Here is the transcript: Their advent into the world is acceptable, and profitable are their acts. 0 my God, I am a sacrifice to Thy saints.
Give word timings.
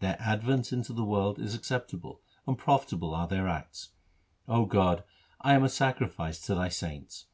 Their 0.00 0.16
advent 0.18 0.72
into 0.72 0.92
the 0.92 1.04
world 1.04 1.38
is 1.38 1.54
acceptable, 1.54 2.20
and 2.48 2.58
profitable 2.58 3.14
are 3.14 3.28
their 3.28 3.46
acts. 3.46 3.90
0 4.46 4.62
my 4.62 4.66
God, 4.68 5.04
I 5.40 5.54
am 5.54 5.62
a 5.62 5.68
sacrifice 5.68 6.44
to 6.46 6.56
Thy 6.56 6.68
saints. 6.68 7.26